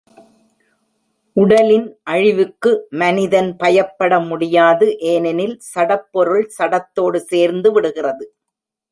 உடலின் 1.35 1.85
அழிவுக்கு 2.03 2.71
மனிதன் 2.89 3.49
பயப்பட 3.57 4.19
முடியாது 4.19 4.87
ஏனெனில் 5.11 5.55
சடப்பொருள் 5.73 6.47
சடத்தோடு 6.57 7.21
சேர்ந்து 7.31 7.71
விடுகிறது. 7.71 8.25